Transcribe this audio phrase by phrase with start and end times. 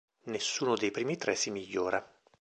[0.23, 2.03] Nessuno dei primi tre si migliora.